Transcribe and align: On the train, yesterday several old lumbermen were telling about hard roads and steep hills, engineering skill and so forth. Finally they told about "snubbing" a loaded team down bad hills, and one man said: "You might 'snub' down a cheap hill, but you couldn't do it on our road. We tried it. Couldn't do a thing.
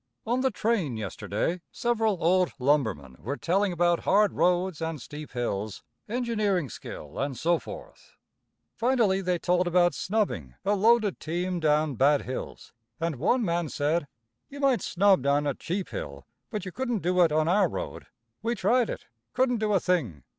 On 0.25 0.41
the 0.41 0.49
train, 0.49 0.97
yesterday 0.97 1.61
several 1.71 2.17
old 2.23 2.53
lumbermen 2.57 3.17
were 3.19 3.37
telling 3.37 3.71
about 3.71 3.99
hard 3.99 4.33
roads 4.33 4.81
and 4.81 4.99
steep 4.99 5.33
hills, 5.33 5.83
engineering 6.09 6.69
skill 6.69 7.19
and 7.19 7.37
so 7.37 7.59
forth. 7.59 8.15
Finally 8.73 9.21
they 9.21 9.37
told 9.37 9.67
about 9.67 9.93
"snubbing" 9.93 10.55
a 10.65 10.75
loaded 10.75 11.19
team 11.19 11.59
down 11.59 11.93
bad 11.93 12.23
hills, 12.23 12.73
and 12.99 13.17
one 13.17 13.45
man 13.45 13.69
said: 13.69 14.07
"You 14.49 14.59
might 14.59 14.81
'snub' 14.81 15.21
down 15.21 15.45
a 15.45 15.53
cheap 15.53 15.89
hill, 15.89 16.25
but 16.49 16.65
you 16.65 16.71
couldn't 16.71 17.03
do 17.03 17.21
it 17.21 17.31
on 17.31 17.47
our 17.47 17.69
road. 17.69 18.07
We 18.41 18.55
tried 18.55 18.89
it. 18.89 19.05
Couldn't 19.33 19.59
do 19.59 19.71
a 19.71 19.79
thing. 19.79 20.23